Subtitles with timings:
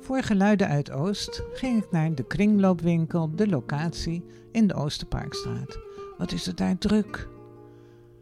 [0.00, 5.78] Voor geluiden uit Oost ging ik naar de kringloopwinkel, de locatie in de Oosterparkstraat.
[6.18, 7.28] Wat is het daar druk?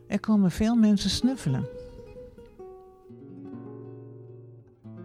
[0.06, 1.68] Er komen veel mensen snuffelen.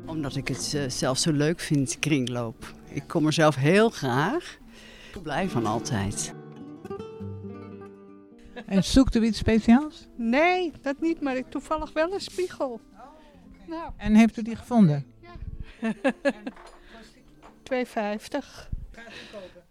[0.06, 2.74] Omdat ik het uh, zelf zo leuk vind, kringloop.
[2.88, 4.58] Ik kom er zelf heel graag.
[5.14, 6.34] Ik blij van altijd.
[8.66, 10.08] En zoekt u iets speciaals?
[10.16, 12.80] Nee, dat niet, maar ik toevallig wel een spiegel.
[13.68, 13.92] Nou.
[13.98, 15.06] En heeft u die gevonden?
[15.82, 15.94] Ja.
[17.64, 18.70] 2,50.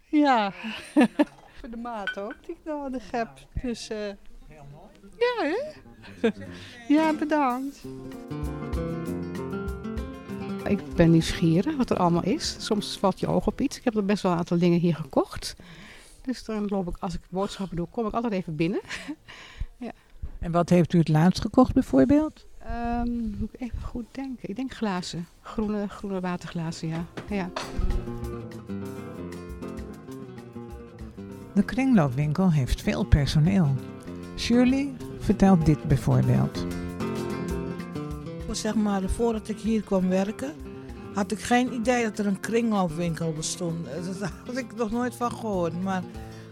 [0.09, 0.51] Ja,
[1.59, 3.29] voor de maat ook die ik nodig heb.
[3.61, 3.97] Dus, uh...
[4.47, 4.89] Heel mooi.
[5.17, 5.55] Ja,
[6.21, 6.31] hè?
[6.87, 7.83] Ja, bedankt.
[10.63, 12.55] Ik ben nieuwsgierig wat er allemaal is.
[12.59, 13.77] Soms valt je oog op iets.
[13.77, 15.55] Ik heb er best wel een aantal dingen hier gekocht.
[16.21, 18.81] Dus dan loop ik, als ik boodschappen doe, kom ik altijd even binnen.
[19.77, 19.91] ja.
[20.39, 22.45] En wat heeft u het laatst gekocht bijvoorbeeld?
[22.69, 24.49] Um, moet ik even goed denken.
[24.49, 25.27] Ik denk glazen.
[25.41, 27.05] Groene, groene waterglazen, ja.
[27.29, 27.49] ja.
[31.53, 33.75] De kringloopwinkel heeft veel personeel.
[34.37, 36.65] Shirley vertelt dit bijvoorbeeld.
[38.51, 40.53] Zeg maar, voordat ik hier kwam werken,
[41.13, 43.85] had ik geen idee dat er een kringloopwinkel bestond.
[44.19, 45.83] Daar had ik nog nooit van gehoord.
[45.83, 46.03] Maar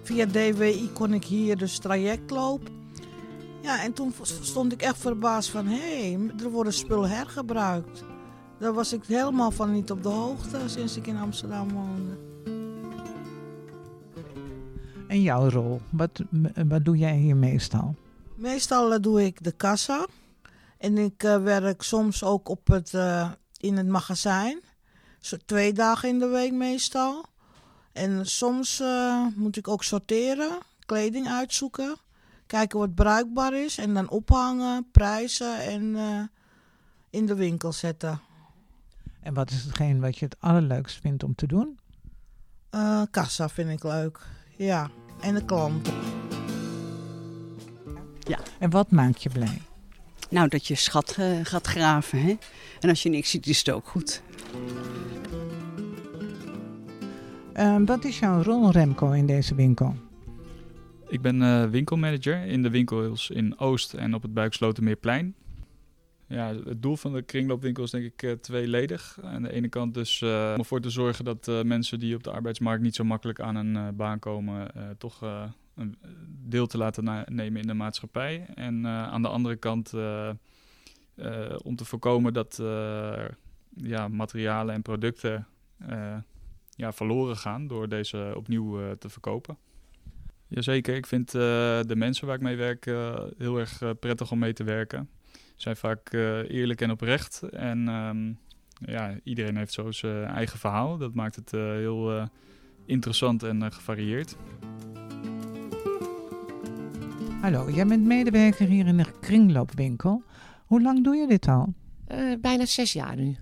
[0.03, 2.77] via DWI kon ik hier dus traject lopen.
[3.61, 8.03] Ja, en toen stond ik echt verbaasd van, hé, hey, er worden spullen hergebruikt.
[8.59, 12.17] Daar was ik helemaal van niet op de hoogte sinds ik in Amsterdam woonde.
[15.08, 16.23] En jouw rol, wat,
[16.67, 17.95] wat doe jij hier meestal?
[18.36, 20.05] Meestal uh, doe ik de kassa.
[20.77, 24.59] En ik uh, werk soms ook op het, uh, in het magazijn.
[25.19, 27.25] Zo twee dagen in de week meestal.
[27.94, 28.83] En soms
[29.36, 31.95] moet ik ook sorteren, kleding uitzoeken.
[32.48, 33.78] Kijken wat bruikbaar is.
[33.78, 35.95] En dan ophangen, prijzen en
[37.09, 38.20] in de winkel zetten.
[39.22, 41.80] En wat is hetgeen wat je het allerleukst vindt om te doen?
[43.12, 44.20] kassa vind ik leuk.
[44.58, 44.89] Ja,
[45.21, 45.94] en de klanten.
[48.20, 48.39] Ja.
[48.60, 49.61] En wat maakt je blij?
[50.30, 52.21] Nou, dat je schat uh, gaat graven.
[52.21, 52.38] Hè?
[52.80, 54.21] En als je niks ziet, is het ook goed.
[57.54, 59.95] Uh, wat is jouw rol, Remco, in deze winkel?
[61.10, 65.36] Ik ben uh, winkelmanager in de winkels in Oost en op het Buikslotermeerplein.
[66.28, 69.20] Ja, het doel van de kringloopwinkel is denk ik uh, tweeledig.
[69.23, 72.32] Aan de ene kant dus uh, om ervoor te zorgen dat mensen die op de
[72.32, 75.22] arbeidsmarkt niet zo makkelijk aan een baan komen, toch
[75.76, 75.98] een
[76.28, 78.45] deel te laten nemen in de maatschappij.
[78.56, 79.94] En aan de andere kant
[81.64, 82.62] om te voorkomen dat
[83.76, 85.48] ja, materialen en producten
[86.70, 89.58] ja, verloren gaan door deze opnieuw te verkopen.
[90.47, 92.85] Jazeker, ik vind de mensen waar ik mee werk
[93.37, 95.09] heel erg prettig om mee te werken
[95.58, 97.41] zijn vaak uh, eerlijk en oprecht.
[97.41, 98.39] En um,
[98.85, 100.97] ja, iedereen heeft zo zijn eigen verhaal.
[100.97, 102.25] Dat maakt het uh, heel uh,
[102.85, 104.35] interessant en gevarieerd.
[107.41, 110.23] Hallo, jij bent medewerker hier in de kringloopwinkel.
[110.65, 111.73] Hoe lang doe je dit al?
[112.41, 113.35] bijna zes jaar nu.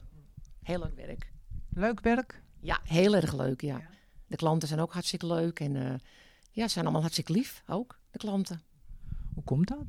[0.62, 1.32] Heel leuk werk.
[1.70, 2.42] Leuk werk?
[2.62, 3.78] Ja, heel erg leuk, ja.
[3.78, 3.90] ja.
[4.28, 6.02] De klanten zijn ook hartstikke leuk en
[6.56, 8.62] ja, ze zijn allemaal hartstikke lief, ook, de klanten.
[9.34, 9.86] Hoe komt dat?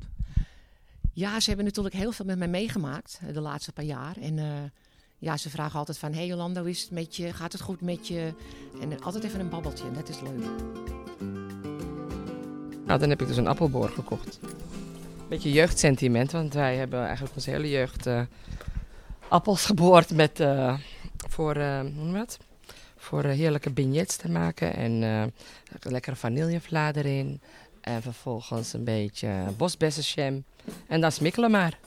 [1.13, 4.17] Ja, ze hebben natuurlijk heel veel met mij meegemaakt de laatste paar jaar.
[4.17, 4.45] En uh,
[5.17, 6.11] ja, ze vragen altijd van...
[6.11, 7.33] Hé hey Jolanda, hoe is het met je?
[7.33, 8.33] Gaat het goed met je?
[8.81, 9.91] En altijd even een babbeltje.
[9.91, 10.45] Dat is leuk.
[12.85, 14.39] Nou, dan heb ik dus een appelboor gekocht.
[15.29, 18.21] Beetje jeugdsentiment, want wij hebben eigenlijk onze hele jeugd uh,
[19.27, 20.39] appels geboord met...
[20.39, 20.79] Uh,
[21.27, 22.37] voor, hoe noem dat?
[22.97, 24.73] Voor heerlijke beignets te maken.
[24.75, 25.33] En
[25.81, 27.41] lekkere vanillevla erin.
[27.81, 30.43] En vervolgens een beetje bosbessenjam.
[30.87, 31.79] En dan smikkelen maar.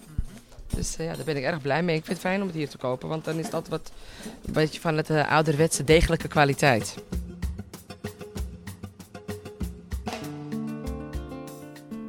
[0.75, 1.97] Dus uh, ja, daar ben ik erg blij mee.
[1.97, 3.93] Ik vind het fijn om het hier te kopen, want dan is altijd wat,
[4.47, 6.95] een beetje van het ouderwetse degelijke kwaliteit.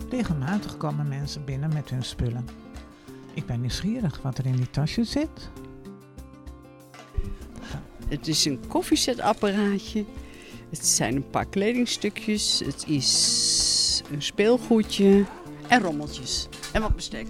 [0.09, 2.47] Regelmatig komen mensen binnen met hun spullen.
[3.33, 5.49] Ik ben nieuwsgierig wat er in die tasje zit.
[8.11, 10.05] Het is een koffiezetapparaatje.
[10.69, 12.61] Het zijn een paar kledingstukjes.
[12.65, 15.25] Het is een speelgoedje
[15.67, 16.47] en rommeltjes.
[16.73, 17.27] En wat bestek.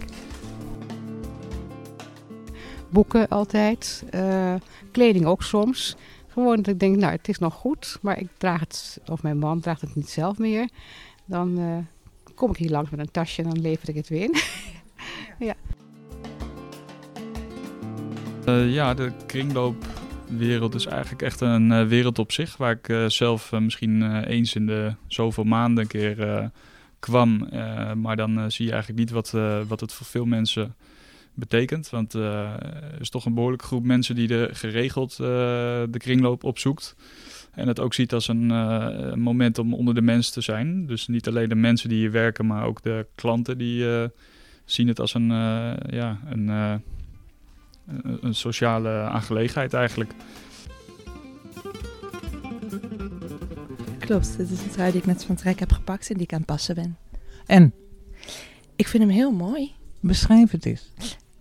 [2.90, 4.04] Boeken altijd.
[4.14, 4.56] Uh,
[4.92, 5.96] kleding ook soms.
[6.28, 7.98] Gewoon dat ik denk, nou het is nog goed.
[8.02, 10.70] Maar ik draag het, of mijn man draagt het niet zelf meer.
[11.26, 11.78] Dan uh,
[12.36, 14.36] kom ik hier langs met een tasje en dan lever ik het weer in.
[15.48, 15.56] ja.
[18.46, 19.12] Uh, ja, de
[20.38, 22.58] kringloopwereld is eigenlijk echt een wereld op zich.
[22.58, 26.52] Waar ik zelf misschien eens in de zoveel maanden een keer
[27.02, 27.48] kwam.
[27.54, 30.76] Uh, maar dan uh, zie je eigenlijk niet wat, uh, wat het voor veel mensen
[31.34, 31.90] betekent.
[31.90, 36.96] Want er is toch een behoorlijke groep mensen die de, geregeld de kringloop opzoekt.
[37.52, 38.48] En het ook ziet als een
[39.20, 40.86] moment om onder de mensen te zijn.
[40.86, 43.86] Dus niet alleen de mensen die hier werken, maar ook de klanten die
[44.66, 45.28] zien het als een,
[45.90, 46.82] ja, een,
[48.22, 50.14] een sociale aangelegenheid eigenlijk.
[54.00, 56.34] Klopt, dit is een trui die ik net van trek heb gepakt en die ik
[56.34, 56.98] aan het passen ben.
[57.46, 57.74] En?
[58.76, 59.72] Ik vind hem heel mooi.
[60.00, 60.92] Beschrijf het eens.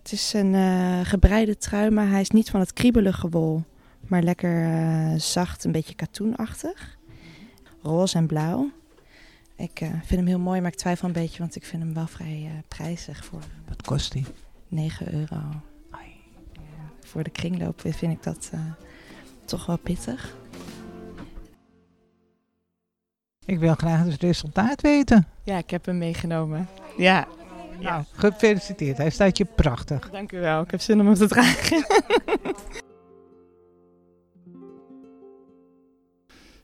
[0.01, 3.63] Het is een uh, gebreide trui, maar hij is niet van het kriebelige wol.
[4.07, 6.97] Maar lekker uh, zacht, een beetje katoenachtig.
[7.81, 8.71] Roze en blauw.
[9.55, 11.93] Ik uh, vind hem heel mooi, maar ik twijfel een beetje, want ik vind hem
[11.93, 13.25] wel vrij prijzig.
[13.25, 14.25] Voor, Wat kost hij?
[14.67, 15.39] 9 euro.
[17.11, 18.51] Voor de kringloop vind ik dat
[19.45, 20.35] toch wel pittig.
[23.45, 25.27] Ik wil graag het resultaat weten.
[25.43, 26.67] Ja, ik heb hem meegenomen.
[26.97, 27.27] Ja.
[27.79, 28.97] Nou, gefeliciteerd.
[28.97, 30.09] Hij staat je prachtig.
[30.09, 30.61] Dank u wel.
[30.61, 31.85] Ik heb zin om hem te dragen.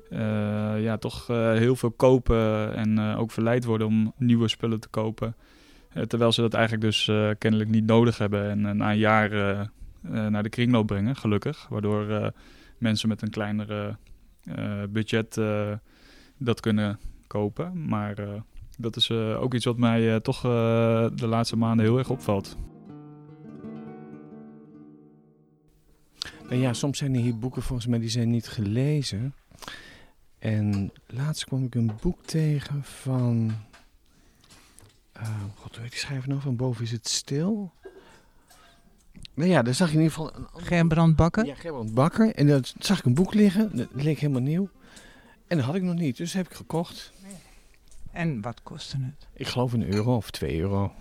[0.09, 4.79] Uh, ja, toch uh, heel veel kopen en uh, ook verleid worden om nieuwe spullen
[4.79, 5.35] te kopen.
[6.07, 9.69] terwijl ze dat eigenlijk dus kennelijk niet nodig hebben en na een jaar
[10.01, 11.67] naar de kringloop brengen, gelukkig.
[11.69, 12.33] Waardoor
[12.77, 13.97] mensen met een kleinere
[14.89, 15.39] budget
[16.37, 17.87] dat kunnen kopen.
[17.87, 18.15] Maar
[18.77, 22.57] dat is ook iets wat mij toch de laatste maanden heel erg opvalt.
[26.49, 29.33] Nou ja, soms zijn er hier boeken volgens mij die zijn niet gelezen.
[30.39, 33.51] En laatst kwam ik een boek tegen van.
[35.55, 36.41] God, hoe heet die schrijver nou?
[36.41, 37.73] Van boven is het stil.
[39.37, 40.35] Nou ja, daar zag je in ieder geval.
[40.35, 40.47] Een...
[40.63, 41.45] Gerbrand Bakker?
[41.45, 42.35] Ja, Gerbrand Bakker.
[42.35, 43.77] En dan zag ik een boek liggen.
[43.77, 44.69] Dat leek helemaal nieuw.
[45.47, 47.11] En dat had ik nog niet, dus heb ik gekocht.
[48.11, 49.27] En wat kostte het?
[49.33, 50.91] Ik geloof een euro of twee euro.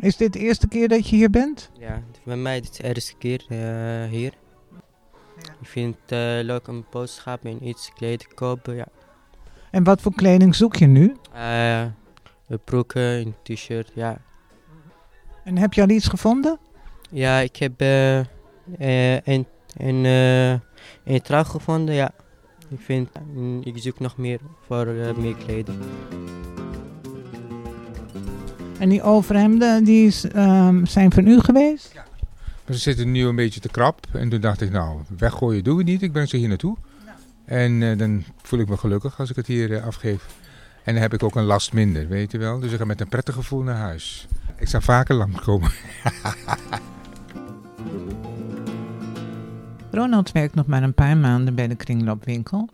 [0.00, 1.70] Is dit de eerste keer dat je hier bent?
[1.78, 3.58] Ja, bij mij is het de eerste keer uh,
[4.10, 4.32] hier.
[4.72, 5.52] Ja.
[5.60, 8.86] Ik vind het uh, leuk om boodschap en iets kleding kopen, ja.
[9.70, 11.16] En wat voor kleding zoek je nu?
[11.34, 11.84] Uh,
[12.64, 14.18] broeken, een t-shirt, ja.
[15.44, 16.58] En heb je al iets gevonden?
[17.10, 17.80] Ja, ik heb
[18.78, 20.50] een en uh,
[21.04, 22.10] een trui gevonden, ja.
[22.68, 23.08] Ik vind,
[23.62, 25.78] ik zoek nog meer voor uh, meer kleding.
[28.78, 31.90] En die overhemden, die is, um, zijn van u geweest?
[31.94, 32.04] Ja.
[32.66, 34.06] Maar ze zitten nu een beetje te krap.
[34.12, 36.02] En toen dacht ik, nou, weggooien doen we niet.
[36.02, 36.76] Ik breng ze hier naartoe.
[37.44, 40.26] En uh, dan voel ik me gelukkig als ik het hier afgeef.
[40.84, 42.58] En dan heb ik ook een last minder, weet je wel.
[42.60, 44.26] Dus ik ga met een prettig gevoel naar huis.
[44.56, 45.70] Ik zou vaker langskomen.
[49.90, 52.68] Ronald werkt nog maar een paar maanden bij de kringloopwinkel.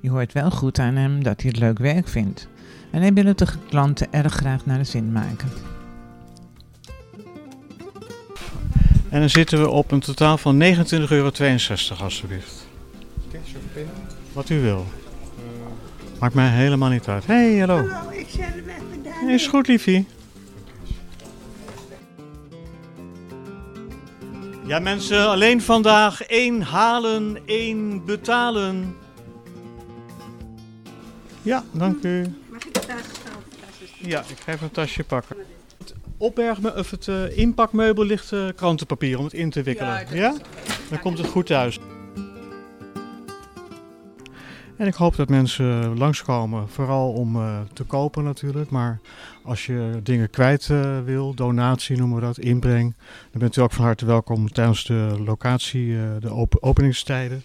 [0.00, 2.48] Je hoort wel goed aan hem dat hij het leuk werk vindt.
[2.90, 5.48] En hij wil het de klanten erg graag naar de zin maken.
[9.08, 10.66] En dan zitten we op een totaal van 29,62
[11.08, 11.30] euro
[11.98, 12.66] alstublieft.
[14.32, 14.86] Wat u wil.
[16.20, 17.26] Maakt mij helemaal niet uit.
[17.26, 17.88] Hey, hallo.
[17.88, 18.64] Hallo, ik hem
[19.20, 20.06] even Is goed, liefie.
[24.66, 28.96] Ja, mensen, alleen vandaag één halen, één betalen.
[31.42, 32.34] Ja, dank u.
[32.50, 32.96] Mag ik de tas
[33.98, 35.36] Ja, ik ga even een tasje pakken.
[35.78, 40.06] Het, opbergme, of het uh, inpakmeubel ligt uh, krantenpapier om het in te wikkelen.
[40.12, 40.34] Ja?
[40.90, 41.78] Dan komt het goed thuis.
[44.76, 48.70] En ik hoop dat mensen langskomen, vooral om uh, te kopen natuurlijk.
[48.70, 49.00] Maar
[49.42, 52.94] als je dingen kwijt uh, wil, donatie noemen we dat, inbreng,
[53.30, 57.42] dan bent u ook van harte welkom tijdens de locatie, uh, de op openingstijden.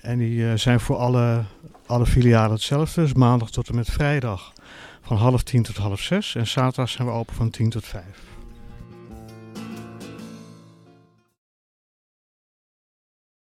[0.00, 1.44] En die zijn voor alle,
[1.86, 4.52] alle filialen hetzelfde, dus maandag tot en met vrijdag
[5.02, 6.34] van half tien tot half zes.
[6.34, 8.31] En zaterdag zijn we open van tien tot vijf.